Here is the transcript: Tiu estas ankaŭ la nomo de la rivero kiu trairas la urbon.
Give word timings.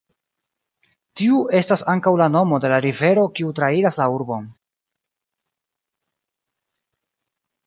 Tiu 1.19 1.41
estas 1.59 1.83
ankaŭ 1.93 2.13
la 2.21 2.27
nomo 2.37 2.59
de 2.63 2.71
la 2.73 2.79
rivero 2.85 3.27
kiu 3.41 3.51
trairas 3.59 4.01
la 4.01 4.09
urbon. 4.17 4.49